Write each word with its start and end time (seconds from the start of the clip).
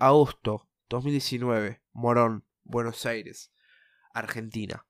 Agosto 0.00 0.66
2019. 0.88 1.82
Morón, 1.92 2.46
Buenos 2.64 3.04
Aires, 3.04 3.52
Argentina. 4.14 4.86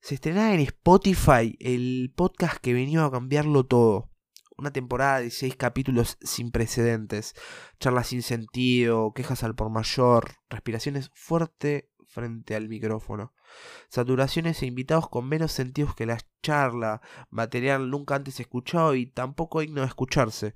Se 0.00 0.14
estrenaba 0.14 0.54
en 0.54 0.60
Spotify 0.60 1.58
el 1.60 2.10
podcast 2.16 2.56
que 2.56 2.72
venía 2.72 3.04
a 3.04 3.10
cambiarlo 3.10 3.66
todo. 3.66 4.10
Una 4.56 4.72
temporada 4.72 5.20
de 5.20 5.30
seis 5.30 5.56
capítulos 5.56 6.16
sin 6.22 6.52
precedentes. 6.52 7.34
Charlas 7.80 8.06
sin 8.06 8.22
sentido, 8.22 9.12
quejas 9.12 9.44
al 9.44 9.54
por 9.54 9.68
mayor, 9.68 10.32
respiraciones 10.48 11.10
fuerte 11.12 11.90
frente 12.06 12.56
al 12.56 12.70
micrófono. 12.70 13.34
Saturaciones 13.90 14.62
e 14.62 14.66
invitados 14.66 15.10
con 15.10 15.28
menos 15.28 15.52
sentidos 15.52 15.94
que 15.94 16.06
la 16.06 16.18
charla, 16.42 17.02
material 17.28 17.90
nunca 17.90 18.14
antes 18.14 18.40
escuchado 18.40 18.94
y 18.94 19.04
tampoco 19.04 19.60
digno 19.60 19.82
de 19.82 19.88
escucharse. 19.88 20.54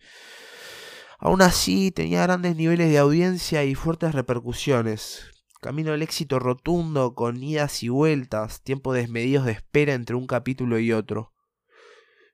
Aún 1.19 1.43
así, 1.43 1.91
tenía 1.91 2.23
grandes 2.23 2.57
niveles 2.57 2.91
de 2.91 2.99
audiencia 2.99 3.65
y 3.65 3.75
fuertes 3.75 4.15
repercusiones. 4.15 5.31
Camino 5.61 5.93
al 5.93 6.03
éxito 6.03 6.39
rotundo, 6.39 7.15
con 7.15 7.43
idas 7.43 7.83
y 7.83 7.89
vueltas, 7.89 8.63
tiempo 8.63 8.93
desmedidos 8.93 9.47
de 9.47 9.53
espera 9.53 9.95
entre 9.95 10.17
un 10.17 10.27
capítulo 10.27 10.79
y 10.79 10.93
otro. 10.93 11.33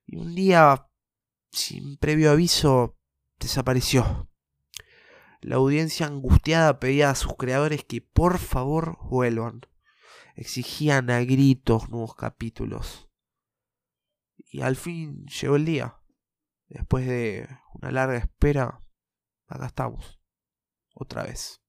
Y 0.07 0.17
un 0.17 0.35
día, 0.35 0.89
sin 1.53 1.97
previo 1.97 2.33
aviso, 2.33 2.97
desapareció. 3.39 4.29
La 5.41 5.57
audiencia 5.57 6.07
angustiada 6.07 6.81
pedía 6.81 7.11
a 7.11 7.15
sus 7.15 7.37
creadores 7.37 7.85
que 7.85 8.01
por 8.03 8.39
favor 8.39 8.99
vuelvan. 9.09 9.63
Exigían 10.35 11.11
a 11.11 11.21
gritos 11.21 11.89
nuevos 11.89 12.15
capítulos. 12.15 13.09
Y 14.37 14.63
al 14.63 14.77
fin 14.77 15.25
llegó 15.27 15.57
el 15.57 15.65
día. 15.65 16.00
Después 16.71 17.05
de 17.05 17.49
una 17.75 17.91
larga 17.91 18.17
espera, 18.17 18.81
acá 19.49 19.67
estamos. 19.67 20.21
Otra 20.95 21.25
vez. 21.25 21.61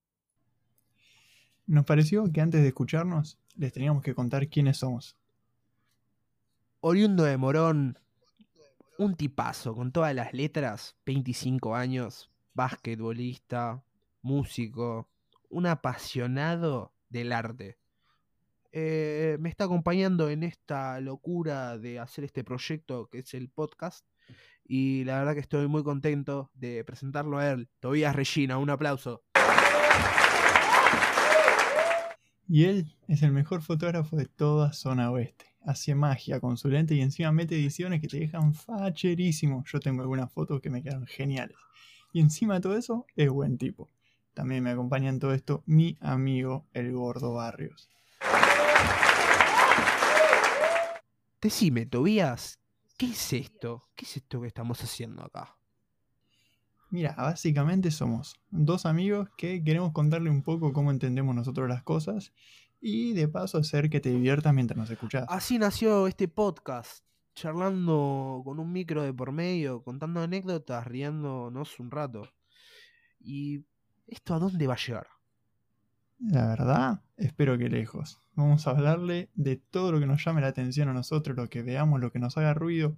Nos 1.65 1.85
pareció 1.85 2.31
que 2.31 2.39
antes 2.39 2.61
de 2.61 2.67
escucharnos 2.67 3.39
les 3.55 3.73
teníamos 3.73 4.03
que 4.03 4.13
contar 4.13 4.47
quiénes 4.47 4.77
somos. 4.77 5.17
Oriundo 6.81 7.23
de 7.23 7.35
Morón, 7.37 7.97
un 8.99 9.15
tipazo 9.15 9.75
con 9.75 9.91
todas 9.91 10.13
las 10.13 10.33
letras, 10.33 10.95
25 11.07 11.75
años, 11.75 12.29
basquetbolista, 12.53 13.83
músico, 14.21 15.09
un 15.49 15.65
apasionado 15.65 16.93
del 17.09 17.31
arte. 17.31 17.79
Eh, 18.71 19.37
me 19.39 19.49
está 19.49 19.63
acompañando 19.63 20.29
en 20.29 20.43
esta 20.43 20.99
locura 20.99 21.79
de 21.79 21.97
hacer 21.97 22.23
este 22.23 22.43
proyecto 22.43 23.09
que 23.09 23.19
es 23.19 23.33
el 23.33 23.49
podcast. 23.49 24.05
Y 24.73 25.03
la 25.03 25.19
verdad 25.19 25.33
que 25.33 25.41
estoy 25.41 25.67
muy 25.67 25.83
contento 25.83 26.49
de 26.53 26.85
presentarlo 26.85 27.39
a 27.39 27.49
él. 27.51 27.67
Tobías 27.81 28.15
Regina, 28.15 28.57
un 28.57 28.69
aplauso. 28.69 29.21
Y 32.47 32.63
él 32.63 32.95
es 33.09 33.21
el 33.21 33.33
mejor 33.33 33.63
fotógrafo 33.63 34.15
de 34.15 34.27
toda 34.27 34.71
zona 34.71 35.11
oeste. 35.11 35.43
Hace 35.65 35.93
magia 35.93 36.39
con 36.39 36.55
su 36.55 36.69
lente 36.69 36.95
y 36.95 37.01
encima 37.01 37.33
mete 37.33 37.55
ediciones 37.55 37.99
que 37.99 38.07
te 38.07 38.21
dejan 38.21 38.53
facherísimo. 38.53 39.65
Yo 39.67 39.81
tengo 39.81 40.03
algunas 40.03 40.31
fotos 40.31 40.61
que 40.61 40.69
me 40.69 40.81
quedaron 40.81 41.05
geniales. 41.05 41.57
Y 42.13 42.21
encima 42.21 42.53
de 42.53 42.61
todo 42.61 42.77
eso, 42.77 43.05
es 43.17 43.29
buen 43.29 43.57
tipo. 43.57 43.89
También 44.33 44.63
me 44.63 44.69
acompaña 44.69 45.09
en 45.09 45.19
todo 45.19 45.33
esto 45.33 45.63
mi 45.65 45.97
amigo 45.99 46.65
el 46.71 46.93
Gordo 46.93 47.33
Barrios. 47.33 47.89
Decime, 51.41 51.87
Tobías, 51.87 52.60
¿qué 53.01 53.07
es 53.07 53.33
esto? 53.33 53.81
¿Qué 53.95 54.05
es 54.05 54.17
esto 54.17 54.39
que 54.39 54.47
estamos 54.47 54.79
haciendo 54.83 55.23
acá? 55.23 55.57
Mira, 56.91 57.15
básicamente 57.17 57.89
somos 57.89 58.39
dos 58.51 58.85
amigos 58.85 59.27
que 59.35 59.63
queremos 59.63 59.91
contarle 59.91 60.29
un 60.29 60.43
poco 60.43 60.71
cómo 60.71 60.91
entendemos 60.91 61.33
nosotros 61.33 61.67
las 61.67 61.81
cosas 61.81 62.31
y 62.79 63.13
de 63.13 63.27
paso 63.27 63.57
hacer 63.57 63.89
que 63.89 64.01
te 64.01 64.11
diviertas 64.11 64.53
mientras 64.53 64.77
nos 64.77 64.91
escuchas. 64.91 65.25
Así 65.29 65.57
nació 65.57 66.05
este 66.05 66.27
podcast, 66.27 67.03
charlando 67.33 68.43
con 68.45 68.59
un 68.59 68.71
micro 68.71 69.01
de 69.01 69.11
por 69.11 69.31
medio, 69.31 69.81
contando 69.81 70.21
anécdotas, 70.21 70.85
riéndonos 70.85 71.79
un 71.79 71.89
rato. 71.89 72.31
¿Y 73.19 73.65
esto 74.05 74.35
a 74.35 74.39
dónde 74.39 74.67
va 74.67 74.75
a 74.75 74.85
llegar? 74.85 75.07
La 76.19 76.45
verdad, 76.49 77.01
espero 77.17 77.57
que 77.57 77.67
lejos. 77.67 78.19
Vamos 78.33 78.65
a 78.65 78.71
hablarle 78.71 79.29
de 79.33 79.57
todo 79.57 79.91
lo 79.91 79.99
que 79.99 80.05
nos 80.05 80.23
llame 80.23 80.41
la 80.41 80.47
atención 80.47 80.89
a 80.89 80.93
nosotros, 80.93 81.35
lo 81.35 81.49
que 81.49 81.63
veamos, 81.63 81.99
lo 81.99 82.11
que 82.11 82.19
nos 82.19 82.37
haga 82.37 82.53
ruido. 82.53 82.97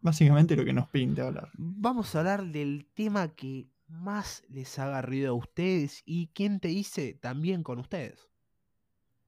Básicamente 0.00 0.56
lo 0.56 0.64
que 0.64 0.72
nos 0.72 0.88
pinte 0.88 1.20
hablar. 1.20 1.50
Vamos 1.54 2.14
a 2.14 2.20
hablar 2.20 2.46
del 2.46 2.88
tema 2.94 3.28
que 3.34 3.68
más 3.86 4.44
les 4.48 4.78
haga 4.78 5.02
ruido 5.02 5.32
a 5.32 5.34
ustedes 5.34 6.02
y 6.06 6.28
quién 6.28 6.60
te 6.60 6.68
dice 6.68 7.18
también 7.20 7.62
con 7.62 7.78
ustedes. 7.78 8.30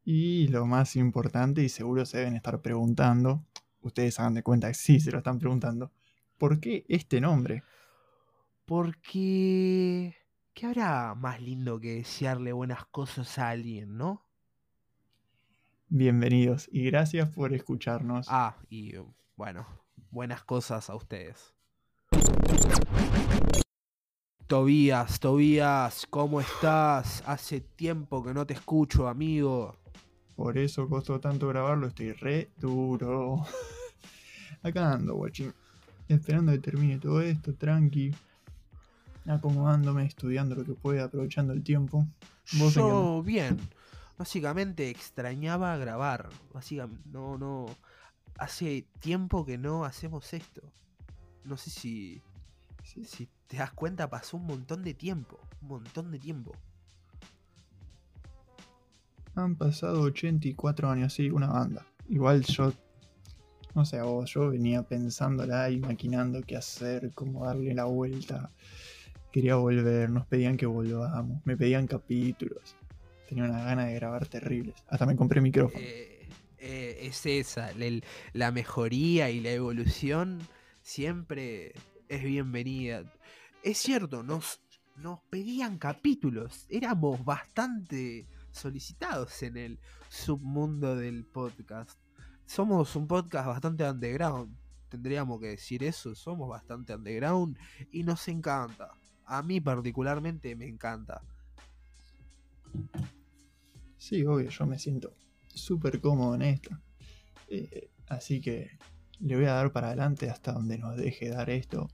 Y 0.05 0.49
lo 0.49 0.67
más 0.67 0.97
importante, 0.97 1.63
y 1.63 1.69
seguro 1.69 2.07
se 2.07 2.19
deben 2.19 2.35
estar 2.35 2.61
preguntando, 2.63 3.45
ustedes 3.83 4.19
hagan 4.19 4.35
de 4.35 4.43
cuenta 4.43 4.69
que 4.69 4.75
sí 4.75 4.99
se 4.99 5.13
lo 5.13 5.19
están 5.19 5.39
preguntando, 5.39 5.93
¿por 6.39 6.59
qué 6.59 6.85
este 6.89 7.21
nombre? 7.21 7.63
Porque... 8.65 10.17
¿Qué 10.55 10.67
habrá 10.67 11.15
más 11.15 11.41
lindo 11.41 11.81
que 11.81 11.95
desearle 11.95 12.53
buenas 12.53 12.85
cosas 12.87 13.39
a 13.39 13.49
alguien, 13.49 13.97
no? 13.97 14.27
Bienvenidos 15.95 16.71
y 16.73 16.85
gracias 16.85 17.29
por 17.29 17.53
escucharnos. 17.53 18.27
Ah, 18.31 18.57
y 18.71 18.95
bueno, 19.37 19.67
buenas 20.11 20.43
cosas 20.43 20.89
a 20.89 20.95
ustedes. 20.95 21.53
Tobías, 24.47 25.21
Tobías, 25.21 26.07
¿cómo 26.09 26.41
estás? 26.41 27.23
Hace 27.27 27.61
tiempo 27.61 28.25
que 28.25 28.33
no 28.33 28.47
te 28.47 28.55
escucho, 28.55 29.07
amigo. 29.07 29.77
Por 30.35 30.57
eso 30.57 30.89
costó 30.89 31.21
tanto 31.21 31.49
grabarlo, 31.49 31.89
estoy 31.89 32.13
re 32.13 32.49
duro. 32.57 33.45
Acá 34.63 34.95
ando, 34.95 35.15
guachín. 35.17 35.53
Esperando 36.09 36.53
que 36.53 36.59
termine 36.59 37.01
todo 37.01 37.21
esto, 37.21 37.53
tranqui. 37.53 38.15
Acomodándome, 39.27 40.07
estudiando 40.07 40.55
lo 40.55 40.65
que 40.65 40.73
pueda, 40.73 41.05
aprovechando 41.05 41.53
el 41.53 41.63
tiempo. 41.63 42.07
¿Vos 42.55 42.77
Yo, 42.77 43.23
bien. 43.23 43.59
Básicamente 44.23 44.89
extrañaba 44.89 45.77
grabar. 45.79 46.29
Básicamente, 46.55 47.03
no, 47.11 47.37
no. 47.39 47.67
Hace 48.39 48.87
tiempo 49.01 49.45
que 49.45 49.59
no 49.59 49.85
hacemos 49.85 50.33
esto. 50.33 50.63
No 51.43 51.57
sé 51.57 51.71
si. 51.71 52.23
Si 52.85 53.29
te 53.49 53.57
das 53.57 53.73
cuenta, 53.73 54.09
pasó 54.09 54.37
un 54.37 54.47
montón 54.47 54.85
de 54.85 54.95
tiempo. 54.95 55.41
Un 55.61 55.67
montón 55.67 56.13
de 56.13 56.21
tiempo. 56.21 56.53
Han 59.35 59.57
pasado 59.57 60.03
84 60.03 60.89
años, 60.89 61.13
sí, 61.15 61.29
una 61.29 61.49
banda. 61.49 61.85
Igual 62.09 62.45
yo, 62.45 62.73
no 63.75 63.85
sé, 63.85 64.01
vos, 64.03 64.33
yo 64.33 64.51
venía 64.51 64.85
pensándola 64.85 65.69
y 65.69 65.81
maquinando 65.81 66.43
qué 66.43 66.57
hacer, 66.57 67.11
cómo 67.13 67.45
darle 67.45 67.75
la 67.75 67.87
vuelta. 67.87 68.53
Quería 69.33 69.57
volver, 69.57 70.11
nos 70.11 70.27
pedían 70.29 70.57
que 70.57 70.67
volvamos, 70.67 71.45
me 71.45 71.57
pedían 71.57 71.89
capítulos. 71.89 72.77
Tenía 73.29 73.45
una 73.45 73.63
gana 73.63 73.87
de 73.87 73.95
grabar 73.95 74.27
terribles. 74.27 74.75
Hasta 74.89 75.07
me 75.07 75.17
compré 75.17 75.41
micrófono. 75.41 75.83
Eh, 75.83 76.29
eh, 76.59 76.99
es 77.03 77.27
esa, 77.27 77.71
la 78.33 78.53
mejoría 78.53 79.31
y 79.31 79.41
la 79.41 79.51
evolución 79.51 80.39
siempre 80.83 81.73
es 82.09 82.23
bienvenida. 82.23 83.05
Es 83.63 83.79
cierto, 83.79 84.23
nos, 84.23 84.61
nos 84.97 85.21
pedían 85.31 85.79
capítulos. 85.79 86.67
Éramos 86.69 87.25
bastante 87.25 88.27
solicitados 88.53 89.43
en 89.43 89.57
el 89.57 89.81
submundo 90.09 90.95
del 90.95 91.25
podcast. 91.25 91.99
Somos 92.47 92.95
un 92.97 93.07
podcast 93.07 93.47
bastante 93.47 93.89
underground, 93.89 94.55
tendríamos 94.89 95.41
que 95.41 95.49
decir 95.49 95.83
eso, 95.83 96.15
somos 96.15 96.49
bastante 96.49 96.95
underground 96.95 97.57
y 97.91 98.03
nos 98.03 98.29
encanta. 98.29 98.91
A 99.25 99.43
mí 99.43 99.61
particularmente 99.61 100.55
me 100.55 100.67
encanta. 100.67 101.23
Sí, 104.03 104.27
obvio, 104.27 104.51
yo 104.51 104.67
me 104.67 104.81
siento 104.81 105.15
súper 105.47 106.01
cómodo 106.01 106.35
en 106.35 106.43
esta. 106.43 106.81
Eh, 107.47 107.89
así 108.09 108.41
que 108.41 108.77
le 109.21 109.37
voy 109.37 109.45
a 109.45 109.53
dar 109.53 109.71
para 109.71 109.87
adelante 109.87 110.29
hasta 110.29 110.51
donde 110.51 110.77
nos 110.77 110.97
deje 110.97 111.29
dar 111.29 111.51
esto. 111.51 111.89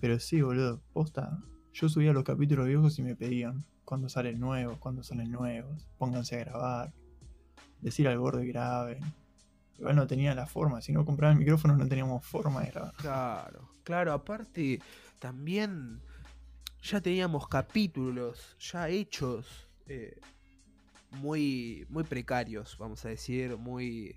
Pero 0.00 0.18
sí, 0.18 0.42
boludo, 0.42 0.82
posta. 0.92 1.38
Yo 1.74 1.88
subía 1.88 2.12
los 2.12 2.24
capítulos 2.24 2.66
viejos 2.66 2.98
y 2.98 3.02
me 3.02 3.14
pedían, 3.14 3.64
cuando 3.84 4.08
salen 4.08 4.40
nuevos, 4.40 4.78
cuando 4.78 5.04
salen 5.04 5.30
nuevos, 5.30 5.86
pónganse 5.96 6.40
a 6.40 6.44
grabar, 6.44 6.92
decir 7.80 8.08
al 8.08 8.18
gordo 8.18 8.42
y 8.42 8.48
graben. 8.48 8.98
Igual 9.78 9.94
no 9.94 10.08
tenía 10.08 10.34
la 10.34 10.48
forma, 10.48 10.82
si 10.82 10.90
no 10.90 11.04
compraba 11.04 11.32
el 11.32 11.38
micrófono 11.38 11.76
no 11.76 11.86
teníamos 11.86 12.26
forma 12.26 12.62
de 12.62 12.72
grabar. 12.72 12.94
Claro, 12.96 13.68
claro, 13.84 14.12
aparte 14.12 14.80
también 15.20 16.02
ya 16.82 17.00
teníamos 17.00 17.46
capítulos 17.46 18.56
ya 18.58 18.88
hechos, 18.88 19.68
eh, 19.86 20.18
muy, 21.12 21.86
muy 21.88 22.04
precarios, 22.04 22.76
vamos 22.78 23.04
a 23.04 23.08
decir, 23.08 23.56
muy, 23.56 24.16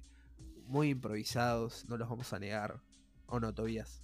muy 0.68 0.90
improvisados, 0.90 1.86
no 1.88 1.98
los 1.98 2.10
vamos 2.10 2.34
a 2.34 2.40
negar, 2.40 2.80
¿o 3.28 3.40
no, 3.40 3.54
Tobías? 3.54 4.02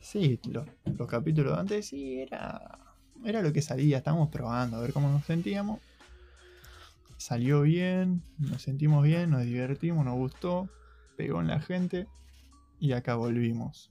Sí, 0.00 0.38
los, 0.48 0.66
los 0.84 1.08
capítulos 1.08 1.54
de 1.54 1.60
antes 1.60 1.86
sí 1.88 2.20
era 2.20 2.88
era 3.24 3.42
lo 3.42 3.52
que 3.52 3.62
salía, 3.62 3.98
estábamos 3.98 4.28
probando 4.30 4.76
a 4.76 4.80
ver 4.80 4.92
cómo 4.92 5.10
nos 5.10 5.24
sentíamos. 5.24 5.80
Salió 7.16 7.62
bien, 7.62 8.22
nos 8.38 8.62
sentimos 8.62 9.02
bien, 9.02 9.30
nos 9.30 9.44
divertimos, 9.44 10.04
nos 10.04 10.14
gustó, 10.14 10.68
pegó 11.16 11.40
en 11.40 11.48
la 11.48 11.60
gente 11.60 12.06
y 12.78 12.92
acá 12.92 13.16
volvimos. 13.16 13.90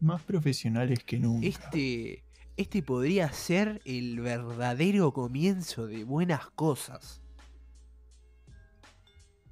Más 0.00 0.22
profesionales 0.22 1.04
que 1.04 1.18
nunca. 1.18 1.46
Este, 1.46 2.24
este 2.56 2.82
podría 2.82 3.32
ser 3.32 3.80
el 3.84 4.20
verdadero 4.20 5.12
comienzo 5.12 5.86
de 5.86 6.04
buenas 6.04 6.50
cosas. 6.50 7.22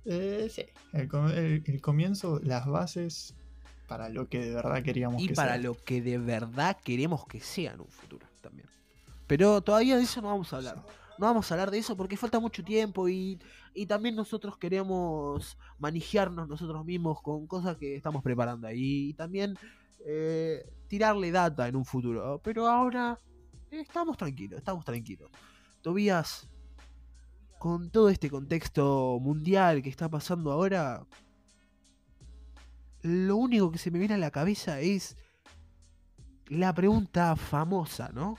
Eh, 0.06 0.48
sí, 0.50 0.64
el, 0.92 1.08
com- 1.08 1.28
el- 1.28 1.62
el 1.64 1.80
comienzo, 1.80 2.40
las 2.42 2.66
bases 2.66 3.34
para 3.88 4.08
lo 4.08 4.28
que 4.28 4.40
de 4.40 4.54
verdad 4.54 4.82
queríamos 4.82 5.22
Y 5.22 5.28
que 5.28 5.34
para 5.34 5.54
sea. 5.54 5.62
lo 5.62 5.74
que 5.74 6.00
de 6.02 6.18
verdad 6.18 6.76
queremos 6.84 7.26
que 7.26 7.40
sea 7.40 7.72
en 7.72 7.80
un 7.80 7.88
futuro 7.88 8.26
también. 8.40 8.68
Pero 9.26 9.62
todavía 9.62 9.96
de 9.96 10.02
eso 10.02 10.20
no 10.20 10.28
vamos 10.28 10.52
a 10.52 10.56
hablar. 10.56 10.76
No 11.18 11.26
vamos 11.26 11.50
a 11.50 11.54
hablar 11.54 11.70
de 11.70 11.78
eso 11.78 11.96
porque 11.96 12.16
falta 12.16 12.40
mucho 12.40 12.62
tiempo 12.64 13.08
y, 13.08 13.38
y 13.72 13.86
también 13.86 14.16
nosotros 14.16 14.58
queremos 14.58 15.56
manejarnos 15.78 16.48
nosotros 16.48 16.84
mismos 16.84 17.22
con 17.22 17.46
cosas 17.46 17.76
que 17.76 17.94
estamos 17.96 18.22
preparando 18.22 18.66
ahí. 18.66 19.10
Y 19.10 19.14
también 19.14 19.56
eh, 20.04 20.64
tirarle 20.88 21.30
data 21.30 21.68
en 21.68 21.76
un 21.76 21.84
futuro. 21.84 22.40
Pero 22.42 22.66
ahora 22.66 23.18
eh, 23.70 23.80
estamos 23.80 24.16
tranquilos, 24.16 24.58
estamos 24.58 24.84
tranquilos. 24.84 25.30
Tobías, 25.82 26.48
con 27.64 27.88
todo 27.88 28.10
este 28.10 28.28
contexto 28.28 29.18
mundial 29.22 29.80
que 29.80 29.88
está 29.88 30.10
pasando 30.10 30.52
ahora, 30.52 31.06
lo 33.00 33.36
único 33.36 33.70
que 33.70 33.78
se 33.78 33.90
me 33.90 33.98
viene 33.98 34.12
a 34.12 34.18
la 34.18 34.30
cabeza 34.30 34.80
es 34.80 35.16
la 36.48 36.74
pregunta 36.74 37.34
famosa, 37.36 38.10
¿no? 38.12 38.36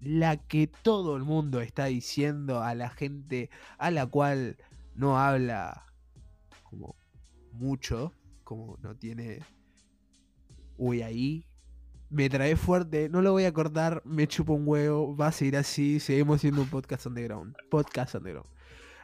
La 0.00 0.38
que 0.38 0.66
todo 0.66 1.16
el 1.16 1.22
mundo 1.22 1.60
está 1.60 1.84
diciendo 1.84 2.60
a 2.60 2.74
la 2.74 2.90
gente 2.90 3.48
a 3.78 3.92
la 3.92 4.06
cual 4.06 4.56
no 4.96 5.20
habla 5.20 5.86
como 6.64 6.96
mucho, 7.52 8.12
como 8.42 8.76
no 8.82 8.96
tiene 8.96 9.38
uy 10.78 11.02
ahí. 11.02 11.46
Me 12.10 12.30
trae 12.30 12.56
fuerte, 12.56 13.08
no 13.08 13.20
lo 13.20 13.32
voy 13.32 13.44
a 13.44 13.52
cortar, 13.52 14.02
me 14.04 14.26
chupo 14.26 14.54
un 14.54 14.66
huevo, 14.66 15.14
va 15.14 15.26
a 15.26 15.32
seguir 15.32 15.56
así, 15.56 16.00
seguimos 16.00 16.40
siendo 16.40 16.62
un 16.62 16.68
podcast 16.68 17.06
underground. 17.06 17.54
Podcast 17.70 18.14
underground. 18.14 18.48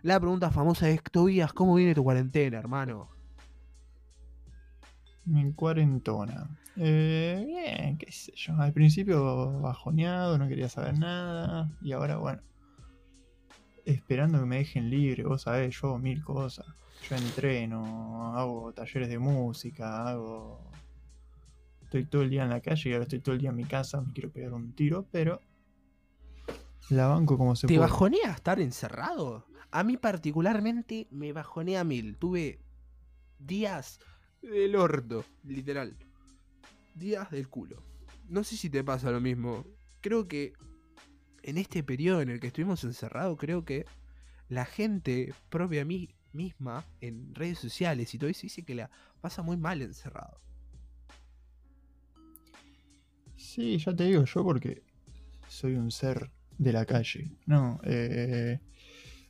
La 0.03 0.19
pregunta 0.19 0.51
famosa 0.51 0.89
es, 0.89 1.03
Tobías, 1.03 1.53
¿cómo 1.53 1.75
viene 1.75 1.95
tu 1.95 2.03
cuarentena, 2.03 2.59
hermano? 2.59 3.09
Mi 5.27 5.53
cuarentona. 5.53 6.49
Eh, 6.77 7.45
bien, 7.47 7.99
qué 7.99 8.11
sé 8.11 8.33
yo. 8.37 8.55
Al 8.59 8.73
principio 8.73 9.61
bajoneado, 9.61 10.37
no 10.39 10.49
quería 10.49 10.69
saber 10.69 10.99
nada. 10.99 11.71
Y 11.81 11.93
ahora, 11.93 12.17
bueno. 12.17 12.43
Esperando 13.85 14.41
que 14.41 14.47
me 14.47 14.57
dejen 14.59 14.91
libre, 14.91 15.25
vos 15.25 15.43
sabés, 15.43 15.79
yo 15.81 15.89
hago 15.89 15.99
mil 15.99 16.23
cosas. 16.23 16.67
Yo 17.09 17.17
entreno, 17.17 18.35
hago 18.37 18.73
talleres 18.73 19.09
de 19.09 19.19
música, 19.19 20.09
hago. 20.09 20.71
Estoy 21.95 22.07
todo 22.07 22.23
el 22.23 22.31
día 22.31 22.43
en 22.43 22.51
la 22.51 22.61
calle 22.61 22.91
y 22.91 22.93
ahora 22.93 23.05
estoy 23.05 23.21
todo 23.21 23.37
el 23.37 23.41
día 23.41 23.51
en 23.51 23.57
mi 23.57 23.67
casa, 23.67 24.01
me 24.01 24.13
quiero 24.13 24.29
pegar 24.29 24.53
un 24.53 24.73
tiro, 24.73 25.07
pero. 25.13 25.41
La 26.91 27.07
banco 27.07 27.39
como 27.39 27.55
se 27.55 27.69
¿Te 27.69 27.75
puede. 27.75 27.87
bajonea 27.87 28.33
estar 28.33 28.59
encerrado? 28.59 29.47
A 29.71 29.85
mí 29.85 29.97
particularmente 29.97 31.07
me 31.13 31.33
bajonea 31.33 31.85
mil. 31.85 32.17
Tuve 32.17 32.59
días 33.39 34.01
del 34.43 34.75
orto, 34.75 35.25
literal. 35.45 35.97
Días 36.97 37.31
del 37.31 37.49
culo. 37.49 37.81
No 38.29 38.43
sé 38.43 38.57
si 38.57 38.69
te 38.71 38.83
pasa 38.83 39.13
lo 39.13 39.21
mismo. 39.21 39.65
Creo 40.01 40.27
que 40.27 40.53
en 41.45 41.59
este 41.59 41.85
periodo 41.85 42.23
en 42.23 42.31
el 42.31 42.41
que 42.41 42.49
estuvimos 42.49 42.83
encerrados, 42.83 43.39
creo 43.39 43.65
que 43.65 43.87
la 44.49 44.65
gente 44.65 45.33
propia 45.49 45.83
a 45.83 45.85
mí 45.85 46.13
misma 46.33 46.85
en 47.01 47.33
redes 47.37 47.61
sociales 47.61 48.13
y 48.15 48.19
todo 48.19 48.31
eso 48.31 48.43
dice 48.43 48.65
que 48.65 48.75
la 48.75 48.91
pasa 49.21 49.43
muy 49.43 49.57
mal 49.57 49.81
encerrado. 49.81 50.41
Sí, 53.55 53.79
ya 53.79 53.95
te 53.95 54.03
digo 54.03 54.25
yo 54.25 54.43
porque 54.43 54.83
soy 55.47 55.77
un 55.77 55.93
ser 55.93 56.33
de 56.59 56.73
la 56.73 56.85
calle. 56.85 57.31
No, 57.47 57.79
eh. 57.85 58.59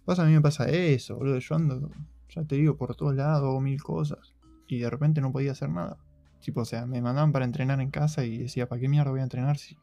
Pasa, 0.07 0.23
a 0.23 0.25
mí 0.25 0.33
me 0.33 0.41
pasa 0.41 0.67
eso, 0.71 1.17
boludo. 1.17 1.39
Yo 1.41 1.55
ando, 1.55 1.91
ya 2.31 2.43
te 2.43 2.55
digo, 2.55 2.75
por 2.79 2.97
todos 2.97 3.15
lados, 3.15 3.61
mil 3.61 3.83
cosas. 3.83 4.35
Y 4.67 4.79
de 4.79 4.89
repente 4.89 5.21
no 5.21 5.31
podía 5.31 5.53
hacer 5.53 5.69
nada. 5.69 5.99
Tipo, 6.41 6.63
o 6.63 6.65
sea, 6.65 6.87
me 6.87 7.03
mandaban 7.03 7.33
para 7.33 7.45
entrenar 7.45 7.83
en 7.83 7.91
casa 7.91 8.25
y 8.25 8.39
decía, 8.39 8.67
¿para 8.67 8.81
qué 8.81 8.89
mierda 8.89 9.11
voy 9.11 9.21
a 9.21 9.25
entrenar 9.25 9.59
si. 9.59 9.77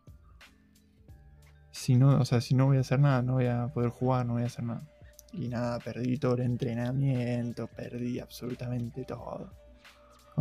Si 1.70 1.96
no, 1.96 2.20
o 2.20 2.26
sea, 2.26 2.42
si 2.42 2.56
no 2.56 2.66
voy 2.66 2.78
a 2.78 2.80
hacer 2.80 3.00
nada, 3.00 3.22
no 3.22 3.34
voy 3.34 3.46
a 3.46 3.68
poder 3.68 3.92
jugar, 3.92 4.26
no 4.26 4.34
voy 4.34 4.42
a 4.42 4.48
hacer 4.48 4.64
nada. 4.64 4.88
Y 5.34 5.50
nada, 5.50 5.78
perdí 5.78 6.18
todo 6.18 6.34
el 6.34 6.42
entrenamiento, 6.42 7.68
perdí 7.68 8.18
absolutamente 8.18 9.04
todo. 9.06 9.54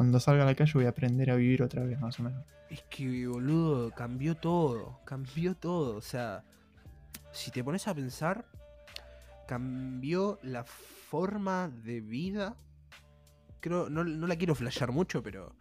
Cuando 0.00 0.19
salga 0.19 0.44
a 0.44 0.47
la 0.47 0.55
calle 0.55 0.73
voy 0.73 0.87
a 0.87 0.88
aprender 0.88 1.31
a 1.31 1.37
vivir 1.37 1.62
otra 1.62 1.85
vez, 1.85 2.00
más 2.00 2.19
o 2.19 2.23
menos. 2.23 2.43
Es 2.70 2.82
que, 2.85 3.26
boludo, 3.26 3.91
cambió 3.91 4.35
todo. 4.35 4.99
Cambió 5.05 5.55
todo. 5.55 5.94
O 5.94 6.00
sea, 6.00 6.43
si 7.32 7.50
te 7.50 7.62
pones 7.62 7.87
a 7.87 7.94
pensar, 7.94 8.47
cambió 9.47 10.38
la 10.43 10.64
forma 10.64 11.69
de 11.69 12.00
vida. 12.00 12.56
Creo, 13.61 13.91
no, 13.91 14.02
no 14.02 14.26
la 14.26 14.37
quiero 14.37 14.55
flashear 14.55 14.91
mucho, 14.91 15.23
pero 15.23 15.55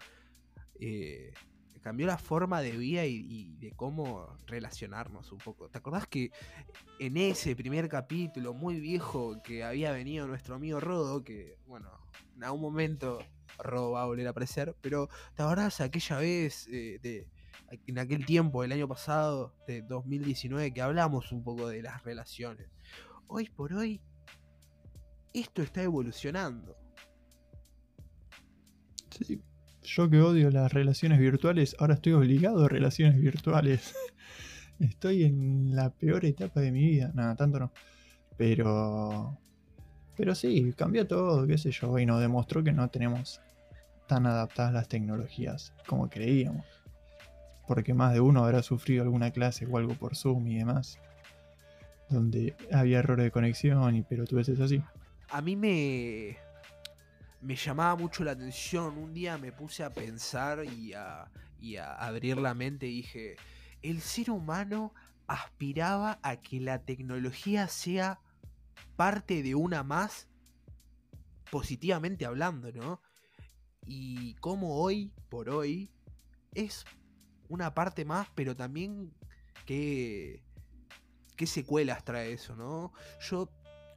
eh, 0.79 1.33
cambió 1.81 2.07
la 2.07 2.17
forma 2.17 2.61
de 2.61 2.71
vida 2.71 3.05
y, 3.05 3.55
de 3.59 3.71
cómo 3.71 4.35
relacionarnos 4.47 5.31
un 5.31 5.39
poco. 5.39 5.69
¿Te 5.69 5.77
acordás 5.77 6.07
que 6.07 6.31
en 6.99 7.17
ese 7.17 7.55
primer 7.55 7.89
capítulo 7.89 8.53
muy 8.53 8.79
viejo 8.79 9.41
que 9.43 9.63
había 9.63 9.91
venido 9.91 10.27
nuestro 10.27 10.55
amigo 10.55 10.79
Rodo, 10.79 11.23
que, 11.23 11.57
bueno, 11.67 11.89
en 12.35 12.43
algún 12.43 12.61
momento 12.61 13.19
Rodo 13.57 13.91
va 13.91 14.03
a 14.03 14.05
volver 14.05 14.27
a 14.27 14.31
aparecer, 14.31 14.75
pero 14.81 15.09
¿te 15.35 15.43
acordás 15.43 15.81
aquella 15.81 16.17
vez, 16.17 16.67
eh, 16.67 16.99
de, 17.01 17.27
en 17.87 17.99
aquel 17.99 18.25
tiempo, 18.25 18.63
el 18.63 18.71
año 18.71 18.87
pasado, 18.87 19.55
de 19.67 19.81
2019, 19.81 20.73
que 20.73 20.81
hablamos 20.81 21.31
un 21.31 21.43
poco 21.43 21.67
de 21.67 21.81
las 21.81 22.03
relaciones? 22.03 22.69
Hoy 23.27 23.49
por 23.49 23.73
hoy, 23.73 24.01
esto 25.33 25.61
está 25.61 25.83
evolucionando. 25.83 26.75
Sí. 29.11 29.41
Yo 29.95 30.07
que 30.07 30.21
odio 30.21 30.51
las 30.51 30.71
relaciones 30.71 31.17
virtuales, 31.17 31.75
ahora 31.79 31.95
estoy 31.95 32.13
obligado 32.13 32.63
a 32.63 32.69
relaciones 32.69 33.19
virtuales. 33.19 33.95
Estoy 34.79 35.23
en 35.23 35.75
la 35.75 35.89
peor 35.89 36.25
etapa 36.25 36.61
de 36.61 36.71
mi 36.71 36.81
vida. 36.81 37.11
Nada, 37.15 37.35
tanto 37.35 37.59
no. 37.59 37.71
Pero. 38.37 39.35
Pero 40.15 40.35
sí, 40.35 40.73
cambió 40.77 41.07
todo, 41.07 41.47
qué 41.47 41.57
sé 41.57 41.71
yo. 41.71 41.97
Y 41.97 42.05
nos 42.05 42.21
demostró 42.21 42.63
que 42.63 42.71
no 42.71 42.87
tenemos 42.89 43.41
tan 44.07 44.27
adaptadas 44.27 44.73
las 44.73 44.87
tecnologías 44.87 45.73
como 45.87 46.07
creíamos. 46.07 46.65
Porque 47.67 47.95
más 47.95 48.13
de 48.13 48.19
uno 48.19 48.43
habrá 48.43 48.61
sufrido 48.61 49.03
alguna 49.03 49.31
clase 49.31 49.65
o 49.65 49.75
algo 49.75 49.95
por 49.95 50.15
Zoom 50.15 50.47
y 50.47 50.59
demás. 50.59 50.99
Donde 52.09 52.55
había 52.71 52.99
errores 52.99 53.25
de 53.25 53.31
conexión 53.31 53.95
y 53.95 54.03
pero 54.03 54.25
tú 54.25 54.35
ves 54.35 54.49
así. 54.49 54.83
A 55.29 55.41
mí 55.41 55.55
me, 55.55 56.37
me 57.41 57.55
llamaba 57.55 57.95
mucho 57.95 58.23
la 58.23 58.31
atención. 58.31 58.97
Un 58.97 59.13
día 59.13 59.37
me 59.37 59.51
puse 59.51 59.83
a 59.83 59.93
pensar 59.93 60.63
y 60.65 60.93
a, 60.93 61.31
y 61.59 61.77
a 61.77 61.93
abrir 61.93 62.37
la 62.37 62.53
mente 62.53 62.87
y 62.87 62.97
dije, 62.97 63.35
el 63.81 64.01
ser 64.01 64.31
humano 64.31 64.93
aspiraba 65.27 66.19
a 66.23 66.37
que 66.37 66.59
la 66.59 66.83
tecnología 66.83 67.67
sea 67.67 68.19
parte 68.95 69.43
de 69.43 69.55
una 69.55 69.83
más, 69.83 70.27
positivamente 71.51 72.25
hablando, 72.25 72.71
¿no? 72.71 73.01
Y 73.85 74.35
como 74.35 74.81
hoy 74.81 75.11
por 75.29 75.49
hoy 75.49 75.89
es 76.53 76.85
una 77.47 77.73
parte 77.73 78.05
más, 78.05 78.27
pero 78.35 78.55
también 78.55 79.13
que 79.65 80.43
qué 81.35 81.47
secuelas 81.47 82.03
trae 82.03 82.33
eso, 82.33 82.55
¿no? 82.55 82.91
Yo 83.21 83.49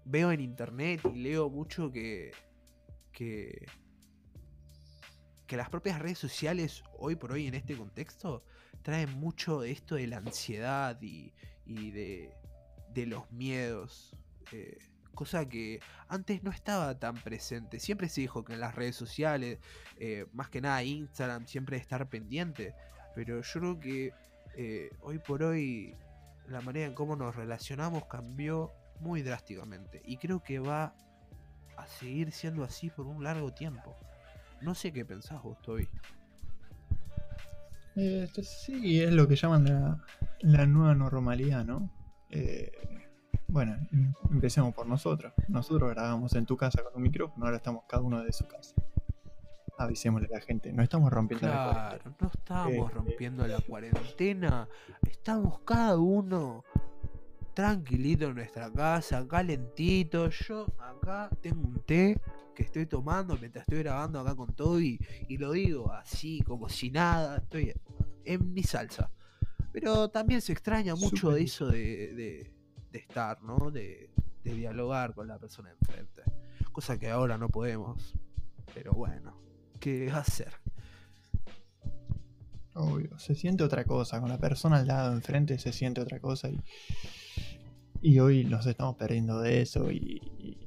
veo 0.04 0.30
en 0.32 0.40
internet 0.40 1.00
y 1.12 1.18
leo 1.18 1.50
mucho 1.50 1.90
que 1.90 2.32
que 3.12 3.66
que 5.46 5.56
las 5.56 5.68
propias 5.68 5.98
redes 5.98 6.18
sociales 6.18 6.82
hoy 6.98 7.14
por 7.14 7.32
hoy 7.32 7.46
en 7.46 7.54
este 7.54 7.76
contexto 7.76 8.42
traen 8.80 9.12
mucho 9.12 9.60
de 9.60 9.70
esto 9.70 9.96
de 9.96 10.06
la 10.06 10.16
ansiedad 10.16 11.00
y, 11.02 11.34
y 11.66 11.90
de, 11.90 12.34
de 12.94 13.06
los 13.06 13.30
miedos. 13.32 14.16
eh, 14.52 14.78
cosa 15.14 15.46
que 15.46 15.80
antes 16.08 16.42
no 16.42 16.50
estaba 16.50 16.98
tan 16.98 17.16
presente. 17.16 17.80
Siempre 17.80 18.08
se 18.08 18.22
dijo 18.22 18.44
que 18.44 18.54
en 18.54 18.60
las 18.60 18.74
redes 18.74 18.96
sociales, 18.96 19.58
eh, 19.98 20.26
más 20.32 20.48
que 20.48 20.60
nada 20.60 20.82
Instagram, 20.82 21.46
siempre 21.46 21.76
estar 21.76 22.08
pendiente. 22.08 22.74
Pero 23.14 23.42
yo 23.42 23.60
creo 23.60 23.78
que 23.80 24.12
eh, 24.56 24.90
hoy 25.00 25.18
por 25.18 25.42
hoy 25.42 25.94
la 26.48 26.60
manera 26.60 26.86
en 26.86 26.94
cómo 26.94 27.14
nos 27.16 27.36
relacionamos 27.36 28.06
cambió 28.06 28.72
muy 29.00 29.22
drásticamente. 29.22 30.00
Y 30.04 30.16
creo 30.16 30.42
que 30.42 30.58
va 30.58 30.94
a 31.82 31.86
seguir 31.86 32.32
siendo 32.32 32.64
así 32.64 32.90
por 32.90 33.06
un 33.06 33.22
largo 33.24 33.52
tiempo. 33.52 33.94
No 34.60 34.74
sé 34.74 34.92
qué 34.92 35.04
pensás 35.04 35.42
vos, 35.42 35.60
Toby. 35.62 35.88
Este, 37.94 38.42
sí, 38.42 39.00
es 39.02 39.12
lo 39.12 39.28
que 39.28 39.36
llaman 39.36 39.64
la, 39.64 40.04
la 40.40 40.66
nueva 40.66 40.94
normalidad, 40.94 41.64
¿no? 41.64 41.90
Eh, 42.30 42.72
bueno, 43.48 43.76
em- 43.92 44.14
empecemos 44.30 44.72
por 44.74 44.86
nosotros. 44.86 45.32
Nosotros 45.48 45.90
grabamos 45.90 46.34
en 46.34 46.46
tu 46.46 46.56
casa 46.56 46.82
con 46.82 46.94
un 46.96 47.02
micrófono, 47.02 47.44
ahora 47.44 47.58
estamos 47.58 47.84
cada 47.86 48.02
uno 48.02 48.22
de 48.22 48.32
su 48.32 48.46
casa. 48.46 48.74
Avisémosle 49.78 50.28
a 50.32 50.38
la 50.38 50.40
gente, 50.40 50.72
no 50.72 50.82
estamos 50.82 51.12
rompiendo 51.12 51.48
la 51.48 51.54
cuarentena. 51.64 51.98
Claro, 52.02 52.16
no 52.20 52.26
estábamos 52.28 52.90
Eh, 52.90 52.94
rompiendo 52.94 53.46
la 53.46 53.60
cuarentena. 53.60 54.68
Estamos 55.10 55.60
cada 55.60 55.98
uno 55.98 56.64
tranquilito 57.54 58.26
en 58.26 58.34
nuestra 58.36 58.70
casa, 58.72 59.26
calentito. 59.26 60.28
Yo 60.30 60.66
acá 60.78 61.28
tengo 61.40 61.62
un 61.68 61.82
té 61.84 62.20
que 62.54 62.62
estoy 62.64 62.86
tomando 62.86 63.36
mientras 63.38 63.62
estoy 63.62 63.78
grabando 63.80 64.20
acá 64.20 64.34
con 64.34 64.54
Toby. 64.54 64.98
Y 65.28 65.38
lo 65.38 65.52
digo 65.52 65.92
así, 65.92 66.40
como 66.42 66.68
si 66.68 66.90
nada. 66.90 67.38
Estoy 67.38 67.72
en 68.24 68.52
mi 68.52 68.62
salsa. 68.62 69.10
Pero 69.72 70.10
también 70.10 70.40
se 70.42 70.52
extraña 70.52 70.94
mucho 70.94 71.30
de 71.30 71.42
eso 71.42 71.66
de, 71.66 72.14
de- 72.14 72.52
de 72.90 72.98
estar, 72.98 73.42
¿no? 73.42 73.70
De, 73.70 74.10
de 74.44 74.54
dialogar 74.54 75.14
con 75.14 75.26
la 75.28 75.38
persona 75.38 75.70
enfrente. 75.70 76.22
Cosa 76.72 76.98
que 76.98 77.08
ahora 77.10 77.38
no 77.38 77.48
podemos. 77.48 78.14
Pero 78.74 78.92
bueno, 78.92 79.34
¿qué 79.80 80.10
hacer? 80.10 80.52
Obvio, 82.74 83.18
se 83.18 83.34
siente 83.34 83.64
otra 83.64 83.84
cosa, 83.84 84.18
con 84.20 84.30
la 84.30 84.38
persona 84.38 84.78
al 84.78 84.86
lado 84.86 85.12
enfrente 85.12 85.58
se 85.58 85.72
siente 85.72 86.00
otra 86.00 86.20
cosa 86.20 86.48
y, 86.48 86.58
y 88.02 88.18
hoy 88.18 88.44
nos 88.44 88.66
estamos 88.66 88.96
perdiendo 88.96 89.40
de 89.40 89.62
eso 89.62 89.90
y, 89.90 90.20
y- 90.38 90.58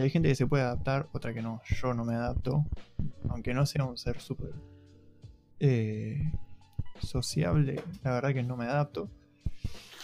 hay 0.00 0.10
gente 0.10 0.28
que 0.28 0.34
se 0.34 0.46
puede 0.48 0.64
adaptar, 0.64 1.08
otra 1.12 1.32
que 1.32 1.40
no, 1.42 1.60
yo 1.80 1.94
no 1.94 2.04
me 2.04 2.14
adapto, 2.14 2.64
aunque 3.28 3.54
no 3.54 3.64
sea 3.66 3.84
un 3.84 3.96
ser 3.96 4.20
súper 4.20 4.52
eh, 5.60 6.32
sociable, 7.00 7.80
la 8.02 8.10
verdad 8.12 8.34
que 8.34 8.42
no 8.42 8.56
me 8.56 8.64
adapto 8.64 9.08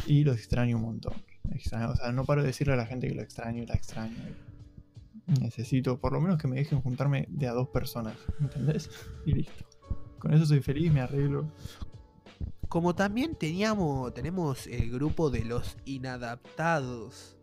y 0.06 0.22
lo 0.24 0.32
extraño 0.32 0.76
un 0.76 0.82
montón. 0.84 1.14
O 1.54 1.58
sea, 1.96 2.12
no 2.12 2.24
paro 2.24 2.42
de 2.42 2.46
decirle 2.48 2.74
a 2.74 2.76
la 2.76 2.86
gente 2.86 3.08
que 3.08 3.14
lo 3.14 3.22
extraño 3.22 3.62
y 3.62 3.66
la 3.66 3.74
extraño. 3.74 4.16
necesito 5.40 5.98
por 5.98 6.12
lo 6.12 6.20
menos 6.20 6.38
que 6.40 6.46
me 6.48 6.56
dejen 6.56 6.80
juntarme 6.80 7.26
de 7.28 7.48
a 7.48 7.52
dos 7.52 7.68
personas, 7.68 8.16
¿entendés? 8.40 8.88
Y 9.26 9.32
listo. 9.32 9.64
Con 10.20 10.32
eso 10.32 10.46
soy 10.46 10.60
feliz, 10.60 10.92
me 10.92 11.00
arreglo. 11.00 11.50
Como 12.72 12.94
también 12.94 13.34
teníamos, 13.34 14.14
tenemos 14.14 14.66
el 14.66 14.90
grupo 14.90 15.28
de 15.28 15.44
los 15.44 15.76
inadaptados 15.84 17.36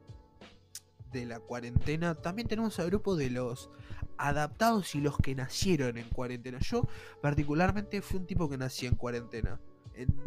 de 1.11 1.27
la 1.27 1.39
cuarentena, 1.39 2.15
también 2.15 2.47
tenemos 2.47 2.79
el 2.79 2.87
grupo 2.87 3.15
de 3.15 3.29
los 3.29 3.69
adaptados 4.17 4.95
y 4.95 5.01
los 5.01 5.17
que 5.17 5.35
nacieron 5.35 5.99
en 5.99 6.09
cuarentena. 6.09 6.57
Yo 6.61 6.87
particularmente 7.21 8.01
fui 8.01 8.17
un 8.17 8.25
tipo 8.25 8.49
que 8.49 8.57
nací 8.57 8.87
en 8.87 8.95
cuarentena. 8.95 9.61
En 9.93 10.19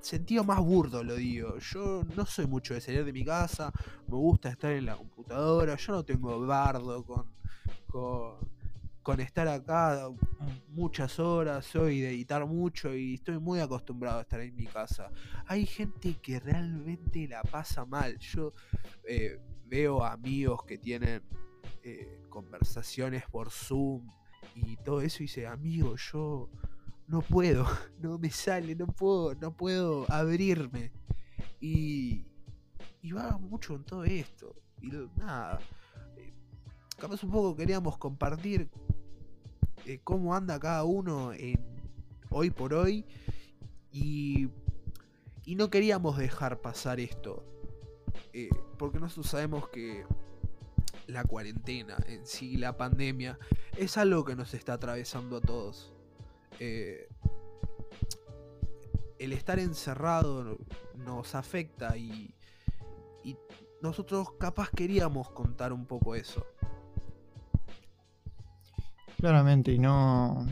sentido 0.00 0.42
más 0.42 0.58
burdo 0.58 1.04
lo 1.04 1.14
digo. 1.14 1.58
Yo 1.58 2.02
no 2.16 2.26
soy 2.26 2.48
mucho 2.48 2.74
de 2.74 2.80
salir 2.80 3.04
de 3.04 3.12
mi 3.12 3.24
casa, 3.24 3.70
me 4.08 4.16
gusta 4.16 4.48
estar 4.48 4.72
en 4.72 4.86
la 4.86 4.96
computadora, 4.96 5.76
yo 5.76 5.92
no 5.92 6.04
tengo 6.04 6.44
bardo 6.44 7.04
con, 7.04 7.32
con, 7.86 8.51
con 9.02 9.20
estar 9.20 9.48
acá 9.48 10.08
muchas 10.68 11.18
horas, 11.18 11.66
soy 11.66 12.00
de 12.00 12.10
editar 12.10 12.46
mucho 12.46 12.94
y 12.94 13.14
estoy 13.14 13.38
muy 13.38 13.60
acostumbrado 13.60 14.18
a 14.18 14.22
estar 14.22 14.40
en 14.40 14.54
mi 14.54 14.66
casa. 14.66 15.10
Hay 15.46 15.66
gente 15.66 16.14
que 16.22 16.38
realmente 16.40 17.26
la 17.28 17.42
pasa 17.42 17.84
mal. 17.84 18.18
Yo 18.18 18.52
eh, 19.08 19.40
veo 19.66 20.04
amigos 20.04 20.64
que 20.64 20.78
tienen 20.78 21.22
eh, 21.82 22.22
conversaciones 22.28 23.24
por 23.30 23.50
Zoom 23.50 24.08
y 24.54 24.76
todo 24.78 25.00
eso 25.00 25.18
y 25.22 25.26
dice, 25.26 25.46
amigo, 25.46 25.96
yo 25.96 26.48
no 27.08 27.20
puedo, 27.22 27.66
no 28.00 28.18
me 28.18 28.30
sale, 28.30 28.74
no 28.76 28.86
puedo, 28.86 29.34
no 29.34 29.56
puedo 29.56 30.06
abrirme. 30.10 30.92
Y, 31.60 32.26
y 33.02 33.12
va 33.12 33.36
mucho 33.38 33.74
en 33.74 33.84
todo 33.84 34.04
esto. 34.04 34.54
Y 34.80 34.88
nada. 35.16 35.60
eh, 36.16 36.32
Capaz 36.98 37.22
un 37.24 37.30
poco 37.30 37.56
queríamos 37.56 37.98
compartir 37.98 38.70
eh, 39.86 40.00
cómo 40.04 40.34
anda 40.34 40.58
cada 40.60 40.84
uno 40.84 41.32
en 41.32 41.58
hoy 42.30 42.50
por 42.50 42.74
hoy. 42.74 43.04
Y, 43.90 44.48
y 45.44 45.54
no 45.54 45.70
queríamos 45.70 46.16
dejar 46.16 46.60
pasar 46.60 47.00
esto. 47.00 47.44
eh, 48.32 48.50
porque 48.78 48.98
nosotros 48.98 49.28
sabemos 49.28 49.68
que 49.68 50.04
la 51.06 51.24
cuarentena 51.24 51.96
en 52.06 52.26
sí, 52.26 52.56
la 52.56 52.76
pandemia, 52.76 53.38
es 53.76 53.96
algo 53.98 54.24
que 54.24 54.36
nos 54.36 54.54
está 54.54 54.74
atravesando 54.74 55.36
a 55.38 55.40
todos. 55.40 55.92
Eh, 56.60 57.08
el 59.18 59.32
estar 59.32 59.58
encerrado 59.58 60.58
nos 60.96 61.34
afecta 61.34 61.96
y, 61.96 62.34
y 63.24 63.36
nosotros 63.80 64.32
capaz 64.38 64.70
queríamos 64.70 65.30
contar 65.30 65.72
un 65.72 65.86
poco 65.86 66.14
eso. 66.14 66.46
Claramente, 69.22 69.70
y 69.70 69.78
no. 69.78 70.48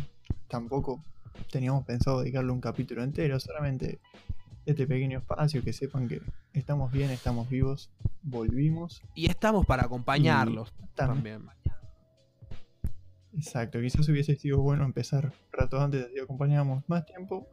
Tampoco 0.47 1.03
teníamos 1.51 1.85
pensado 1.85 2.21
dedicarle 2.21 2.53
un 2.53 2.61
capítulo 2.61 3.03
entero, 3.03 3.41
solamente 3.41 3.99
este 4.65 4.87
pequeño 4.87 5.19
espacio, 5.19 5.65
que 5.65 5.73
sepan 5.73 6.07
que 6.07 6.23
estamos 6.53 6.93
bien, 6.93 7.11
estamos 7.11 7.49
vivos, 7.49 7.91
volvimos. 8.23 9.03
Y 9.17 9.29
estamos 9.29 9.67
para 9.67 9.87
acompañarlos 9.87 10.73
También. 10.95 11.49
Exacto, 13.33 13.81
quizás 13.81 14.09
hubiese 14.09 14.37
sido 14.37 14.61
bueno 14.61 14.85
empezar 14.85 15.27
un 15.27 15.33
rato 15.51 15.81
antes, 15.81 16.07
así 16.07 16.21
acompañábamos 16.21 16.85
más 16.87 17.05
tiempo, 17.07 17.49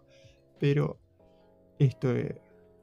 pero 0.59 0.99
esto, 1.79 2.13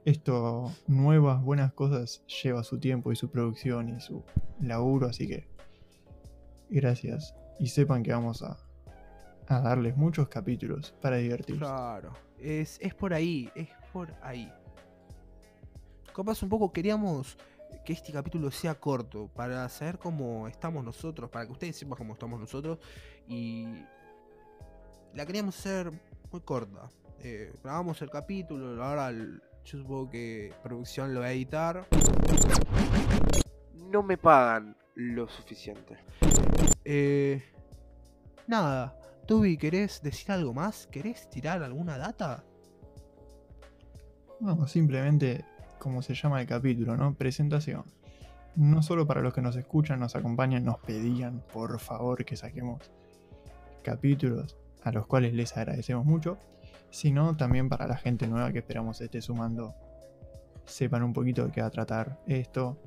esto, 0.03 0.73
nuevas, 0.87 1.41
buenas 1.41 1.71
cosas, 1.71 2.21
lleva 2.43 2.65
su 2.65 2.81
tiempo 2.81 3.13
y 3.13 3.15
su 3.15 3.29
producción 3.29 3.95
y 3.95 4.01
su 4.01 4.25
laburo, 4.59 5.07
así 5.07 5.25
que 5.25 5.47
gracias. 6.69 7.33
Y 7.59 7.67
sepan 7.67 8.03
que 8.03 8.11
vamos 8.11 8.41
a, 8.43 8.57
a 9.47 9.59
darles 9.61 9.95
muchos 9.95 10.27
capítulos 10.27 10.93
para 11.01 11.17
divertirse. 11.17 11.59
Claro, 11.59 12.11
es, 12.39 12.77
es 12.81 12.93
por 12.93 13.13
ahí, 13.13 13.49
es 13.55 13.69
por 13.93 14.13
ahí. 14.21 14.51
Capaz 16.13 16.41
un 16.43 16.49
poco 16.49 16.71
queríamos 16.71 17.37
que 17.85 17.93
este 17.93 18.11
capítulo 18.11 18.49
sea 18.51 18.75
corto 18.75 19.29
para 19.35 19.67
saber 19.69 19.97
cómo 19.99 20.47
estamos 20.47 20.83
nosotros, 20.83 21.29
para 21.29 21.45
que 21.45 21.51
ustedes 21.51 21.75
sepan 21.75 21.97
cómo 21.97 22.13
estamos 22.13 22.39
nosotros 22.39 22.79
y 23.27 23.67
la 25.13 25.25
queríamos 25.25 25.57
hacer 25.59 25.91
muy 26.31 26.41
corta. 26.41 26.89
Eh, 27.19 27.53
grabamos 27.63 28.01
el 28.01 28.09
capítulo, 28.09 28.83
ahora 28.83 29.09
el- 29.09 29.41
yo 29.63 29.79
supongo 29.79 30.09
que 30.09 30.53
producción 30.63 31.13
lo 31.13 31.21
va 31.21 31.27
a 31.27 31.31
editar. 31.31 31.87
No 33.91 34.03
me 34.03 34.17
pagan 34.17 34.75
lo 34.95 35.27
suficiente. 35.27 35.97
Eh, 36.85 37.43
nada, 38.47 38.95
Tubi, 39.25 39.57
¿querés 39.57 40.01
decir 40.03 40.31
algo 40.31 40.53
más? 40.53 40.87
¿Querés 40.87 41.29
tirar 41.29 41.63
alguna 41.63 41.97
data? 41.97 42.43
No, 44.39 44.67
simplemente 44.67 45.43
como 45.79 46.01
se 46.01 46.13
llama 46.13 46.41
el 46.41 46.47
capítulo, 46.47 46.95
¿no? 46.95 47.15
Presentación. 47.15 47.83
No 48.55 48.81
solo 48.81 49.05
para 49.07 49.21
los 49.21 49.33
que 49.33 49.41
nos 49.41 49.55
escuchan, 49.55 49.99
nos 49.99 50.15
acompañan, 50.15 50.63
nos 50.63 50.79
pedían 50.79 51.43
por 51.51 51.79
favor 51.79 52.23
que 52.23 52.37
saquemos 52.37 52.91
capítulos 53.83 54.57
a 54.83 54.91
los 54.91 55.07
cuales 55.07 55.33
les 55.33 55.57
agradecemos 55.57 56.05
mucho, 56.05 56.37
sino 56.89 57.35
también 57.35 57.67
para 57.67 57.87
la 57.87 57.97
gente 57.97 58.27
nueva 58.27 58.51
que 58.51 58.59
esperamos 58.59 59.01
esté 59.01 59.21
sumando, 59.21 59.73
sepan 60.65 61.03
un 61.03 61.13
poquito 61.13 61.45
de 61.45 61.51
qué 61.51 61.61
va 61.61 61.67
a 61.67 61.71
tratar 61.71 62.19
esto. 62.27 62.77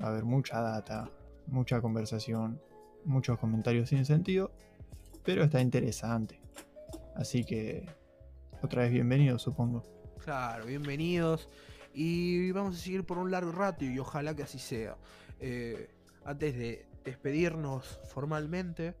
Va 0.00 0.08
a 0.08 0.10
haber 0.10 0.24
mucha 0.24 0.60
data, 0.60 1.08
mucha 1.46 1.80
conversación, 1.80 2.60
muchos 3.06 3.38
comentarios 3.38 3.88
sin 3.88 4.04
sentido, 4.04 4.50
pero 5.24 5.44
está 5.44 5.60
interesante. 5.60 6.40
Así 7.14 7.44
que, 7.44 7.86
otra 8.62 8.82
vez 8.82 8.92
bienvenido, 8.92 9.38
supongo. 9.38 9.82
Claro, 10.22 10.66
bienvenidos. 10.66 11.48
Y 11.94 12.50
vamos 12.52 12.76
a 12.76 12.78
seguir 12.78 13.04
por 13.04 13.16
un 13.16 13.30
largo 13.30 13.52
rato 13.52 13.84
y 13.84 13.98
ojalá 13.98 14.34
que 14.36 14.42
así 14.42 14.58
sea. 14.58 14.96
Eh, 15.40 15.88
antes 16.24 16.56
de 16.56 16.86
despedirnos 17.04 18.00
formalmente, 18.08 18.94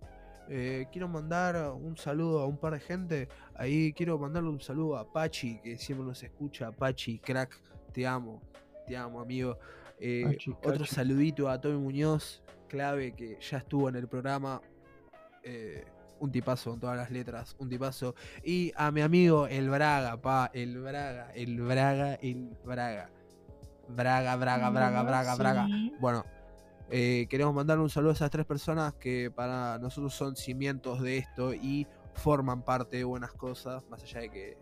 eh, 0.48 0.86
quiero 0.92 1.08
mandar 1.08 1.72
un 1.72 1.96
saludo 1.96 2.40
a 2.40 2.46
un 2.46 2.56
par 2.56 2.72
de 2.72 2.80
gente. 2.80 3.28
Ahí 3.54 3.92
quiero 3.92 4.18
mandarle 4.18 4.48
un 4.48 4.60
saludo 4.60 4.96
a 4.96 5.12
Pachi, 5.12 5.60
que 5.62 5.76
siempre 5.76 6.06
nos 6.06 6.22
escucha. 6.22 6.72
Pachi, 6.72 7.18
crack, 7.18 7.60
te 7.92 8.06
amo. 8.06 8.40
Te 8.86 8.96
amo, 8.96 9.20
amigo. 9.20 9.58
Eh, 9.98 10.36
otro 10.62 10.84
saludito 10.84 11.48
a 11.48 11.60
Tommy 11.60 11.78
Muñoz, 11.78 12.42
clave, 12.68 13.14
que 13.14 13.38
ya 13.40 13.58
estuvo 13.58 13.88
en 13.88 13.96
el 13.96 14.08
programa. 14.08 14.60
Eh, 15.42 15.84
un 16.18 16.32
tipazo 16.32 16.70
con 16.70 16.80
todas 16.80 16.96
las 16.96 17.10
letras, 17.10 17.54
un 17.58 17.68
tipazo. 17.68 18.14
Y 18.42 18.72
a 18.76 18.90
mi 18.90 19.02
amigo 19.02 19.46
el 19.46 19.68
Braga, 19.68 20.20
pa, 20.20 20.50
el 20.54 20.80
Braga, 20.80 21.30
el 21.32 21.60
Braga, 21.60 22.14
el 22.14 22.56
Braga. 22.64 23.10
Braga, 23.88 24.36
Braga, 24.36 24.70
Braga, 24.70 25.02
Braga, 25.02 25.36
Braga. 25.36 25.68
Bueno, 26.00 26.24
eh, 26.90 27.26
queremos 27.28 27.54
mandarle 27.54 27.82
un 27.82 27.90
saludo 27.90 28.10
a 28.10 28.14
esas 28.14 28.30
tres 28.30 28.46
personas 28.46 28.94
que 28.94 29.30
para 29.30 29.78
nosotros 29.78 30.14
son 30.14 30.36
cimientos 30.36 31.00
de 31.02 31.18
esto 31.18 31.54
y 31.54 31.86
forman 32.14 32.62
parte 32.62 32.96
de 32.96 33.04
buenas 33.04 33.32
cosas, 33.32 33.84
más 33.88 34.02
allá 34.02 34.20
de 34.20 34.30
que 34.30 34.58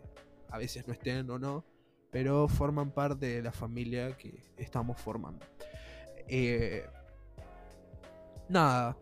a 0.49 0.57
veces 0.57 0.87
no 0.87 0.93
estén 0.93 1.29
o 1.29 1.39
no. 1.39 1.63
Pero 2.15 2.47
forman 2.47 2.91
parte 2.91 3.25
de 3.25 3.41
la 3.43 3.51
familia 3.51 4.15
que 4.15 4.41
estamos 4.55 4.97
formando. 5.01 5.45
Eh, 6.29 6.85
nada, 8.47 8.95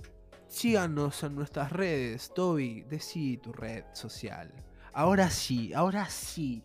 síganos 0.48 1.22
en 1.22 1.36
nuestras 1.36 1.72
redes. 1.72 2.32
Toby, 2.34 2.82
decí 2.90 3.38
tu 3.38 3.54
red 3.54 3.84
social. 3.94 4.52
Ahora 4.94 5.30
sí, 5.30 5.76
ahora 5.76 6.10
sí. 6.10 6.64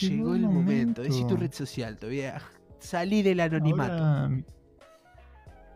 Llegó, 0.00 0.34
el 0.34 0.48
momento. 0.48 1.02
Decí 1.02 1.24
tu 1.28 1.36
red 1.36 1.52
social, 1.52 1.96
todavía. 1.96 2.42
Salí 2.80 3.22
del 3.22 3.38
anonimato. 3.38 4.04
Ahora, 4.04 4.42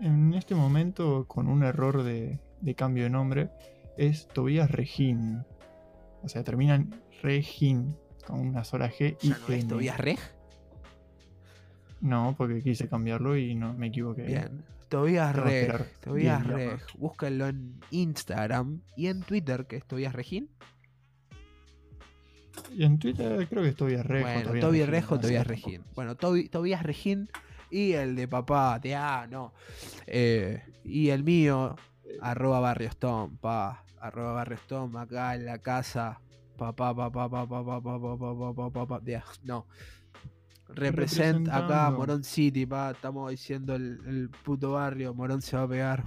en 0.01 0.35
este 0.35 0.57
momento, 0.57 1.29
con 1.29 1.47
un 1.47 1.63
error 1.63 2.03
de, 2.03 2.41
de 2.61 2.75
cambio 2.75 3.05
de 3.05 3.11
nombre, 3.11 3.51
es 3.97 4.27
Tobías 4.27 4.69
Regín. 4.69 5.45
O 6.25 6.29
sea, 6.29 6.43
termina 6.43 6.75
en 6.75 6.93
Regín, 7.23 7.97
con 8.27 8.41
una 8.41 8.65
sola 8.65 8.91
G 8.91 9.17
y 9.23 9.29
¿Ya 9.29 9.39
no 9.39 9.55
es. 9.55 9.69
Tobías 9.69 9.99
Reg? 9.99 10.19
No, 12.01 12.35
porque 12.37 12.63
quise 12.63 12.89
cambiarlo 12.89 13.37
y 13.37 13.55
no 13.55 13.73
me 13.75 13.89
equivoqué. 13.89 14.23
Bien. 14.23 14.65
Que 14.89 14.97
Reg. 15.33 15.63
esperar 15.63 15.87
Tobías 16.01 16.45
10 16.45 16.57
días 16.57 16.71
Reg. 16.71 16.81
Búsquenlo 16.99 17.49
en 17.49 17.81
Instagram 17.91 18.81
y 18.97 19.09
en 19.09 19.23
Twitter, 19.23 19.67
que 19.67 19.77
es 19.77 19.85
Tobías 19.85 20.13
Regín. 20.13 20.51
Y 22.73 22.85
en 22.85 22.99
Twitter 22.99 23.47
creo 23.49 23.63
que 23.63 23.71
es 23.71 23.77
Tobías 23.77 24.07
Rejo. 24.07 24.29
Bueno, 24.29 24.61
Tobías 24.61 24.89
Toby 24.89 25.01
sé 25.01 25.07
Tobías 25.07 25.47
tampoco. 25.47 25.49
Regín. 25.49 25.85
Bueno, 25.95 26.17
Toby, 26.17 26.49
Tobías 26.49 26.83
Regín 26.83 27.29
y 27.71 27.93
el 27.93 28.15
de 28.15 28.29
papá, 28.29 28.79
de 28.79 28.95
ah, 28.95 29.27
no. 29.29 29.53
Eh, 30.07 30.63
y 30.85 31.11
el 31.11 31.25
mío, 31.25 31.77
arroba 32.21 32.61
Barrios 32.61 32.97
Tom, 32.97 33.37
pa. 33.39 33.85
Arroba 34.01 34.33
Barrios 34.35 34.61
Tom, 34.69 34.97
acá 34.97 35.35
en 35.35 35.47
la 35.47 35.59
casa. 35.59 36.21
Papá, 36.57 36.95
papá, 36.95 37.29
papá, 37.29 37.47
papá, 37.49 37.81
papá, 37.83 38.19
papá, 38.19 38.55
papá, 38.55 38.71
papá, 38.71 39.01
de- 39.01 39.23
no. 39.43 39.67
Represent 40.69 41.49
acá. 41.49 41.91
Morón 41.91 42.25
City, 42.25 42.67
pa. 42.67 42.93
Estamos 42.93 43.31
diciendo 43.31 43.75
el, 43.75 44.01
el 44.07 44.31
puto 44.31 44.73
barrio. 44.73 45.15
Morón 45.15 45.43
se 45.43 45.57
va 45.57 45.65
a 45.65 45.69
pegar. 45.69 46.05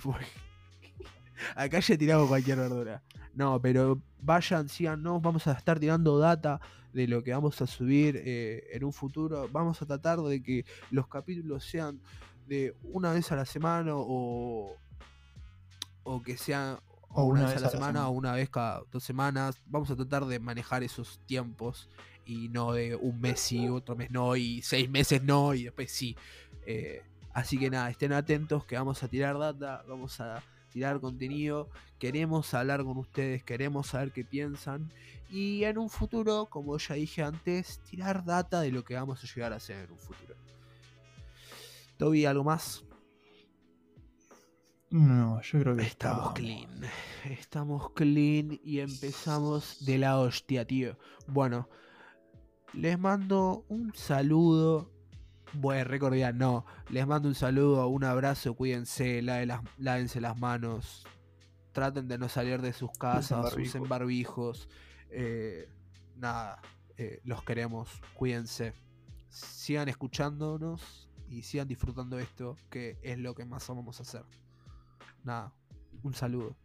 Acá 1.55 1.79
ya 1.79 1.97
tiramos 1.97 2.27
cualquier 2.27 2.57
verdura. 2.57 3.03
No, 3.35 3.61
pero 3.61 4.01
vayan, 4.21 4.67
síganos. 4.67 5.21
Vamos 5.21 5.45
a 5.47 5.51
estar 5.53 5.79
tirando 5.79 6.17
data 6.17 6.59
de 6.91 7.07
lo 7.07 7.23
que 7.23 7.31
vamos 7.31 7.61
a 7.61 7.67
subir 7.67 8.19
eh, 8.25 8.67
en 8.71 8.83
un 8.83 8.91
futuro. 8.93 9.47
Vamos 9.51 9.81
a 9.81 9.85
tratar 9.85 10.19
de 10.21 10.41
que 10.41 10.65
los 10.89 11.07
capítulos 11.07 11.63
sean 11.63 12.01
de 12.47 12.75
una 12.91 13.11
vez 13.11 13.31
a 13.31 13.35
la 13.35 13.45
semana 13.45 13.91
o, 13.95 14.75
o 16.03 16.21
que 16.23 16.37
sean 16.37 16.79
o 17.09 17.23
una, 17.23 17.45
vez 17.45 17.57
a 17.57 17.59
la 17.59 17.69
semana 17.69 18.07
o 18.07 18.11
una 18.11 18.33
vez 18.33 18.49
cada 18.49 18.83
dos 18.91 19.03
semanas. 19.03 19.61
Vamos 19.65 19.89
a 19.91 19.95
tratar 19.95 20.25
de 20.25 20.39
manejar 20.39 20.83
esos 20.83 21.19
tiempos 21.25 21.89
y 22.25 22.49
no 22.49 22.73
de 22.73 22.95
un 22.95 23.19
mes 23.19 23.39
sí, 23.39 23.69
otro 23.69 23.95
mes 23.95 24.11
no, 24.11 24.35
y 24.35 24.61
seis 24.61 24.89
meses 24.89 25.23
no, 25.23 25.53
y 25.53 25.63
después 25.63 25.91
sí. 25.91 26.15
Eh, 26.65 27.01
así 27.33 27.57
que 27.57 27.69
nada, 27.69 27.89
estén 27.89 28.13
atentos 28.13 28.65
que 28.65 28.75
vamos 28.75 29.01
a 29.03 29.07
tirar 29.07 29.37
data, 29.37 29.83
vamos 29.87 30.19
a 30.19 30.43
tirar 30.69 30.99
contenido, 30.99 31.69
queremos 31.97 32.53
hablar 32.53 32.83
con 32.83 32.97
ustedes, 32.97 33.43
queremos 33.43 33.87
saber 33.87 34.11
qué 34.11 34.25
piensan 34.25 34.91
y 35.29 35.63
en 35.63 35.77
un 35.77 35.89
futuro, 35.89 36.47
como 36.49 36.77
ya 36.77 36.95
dije 36.95 37.23
antes, 37.23 37.79
tirar 37.79 38.23
data 38.25 38.61
de 38.61 38.71
lo 38.71 38.83
que 38.83 38.95
vamos 38.95 39.23
a 39.23 39.27
llegar 39.27 39.53
a 39.53 39.57
hacer 39.57 39.85
en 39.85 39.91
un 39.91 39.97
futuro. 39.97 40.35
Toby, 41.97 42.25
¿algo 42.25 42.43
más? 42.43 42.83
No, 44.89 45.41
yo 45.41 45.59
creo 45.59 45.75
que 45.75 45.83
Estamos 45.83 46.17
estamos. 46.17 46.33
clean. 46.33 46.81
Estamos 47.25 47.91
clean 47.91 48.59
y 48.63 48.79
empezamos 48.79 49.85
de 49.85 49.97
la 49.97 50.17
hostia, 50.19 50.65
tío. 50.65 50.97
Bueno, 51.27 51.67
les 52.73 52.97
mando 52.97 53.65
un 53.67 53.93
saludo. 53.93 54.91
Bueno, 55.53 55.83
recordial, 55.85 56.37
no. 56.37 56.65
Les 56.89 57.05
mando 57.05 57.27
un 57.27 57.35
saludo, 57.35 57.87
un 57.87 58.03
abrazo, 58.05 58.53
cuídense, 58.55 59.21
lave 59.21 59.45
las- 59.45 59.61
lávense 59.77 60.21
las 60.21 60.37
manos. 60.39 61.05
Traten 61.73 62.07
de 62.07 62.17
no 62.17 62.29
salir 62.29 62.61
de 62.61 62.73
sus 62.73 62.91
casas, 62.91 63.43
barbijo. 63.43 63.61
usen 63.69 63.89
barbijos. 63.89 64.69
eh, 65.09 65.69
nada, 66.17 66.61
eh, 66.97 67.21
los 67.23 67.41
queremos, 67.43 67.89
cuídense. 68.13 68.73
Sigan 69.29 69.87
escuchándonos 69.87 71.09
y 71.29 71.43
sigan 71.43 71.67
disfrutando 71.67 72.19
esto, 72.19 72.57
que 72.69 72.97
es 73.01 73.17
lo 73.17 73.33
que 73.35 73.45
más 73.45 73.65
vamos 73.69 73.99
a 73.99 74.03
hacer. 74.03 74.23
Nada, 75.23 75.53
un 76.03 76.13
saludo. 76.13 76.55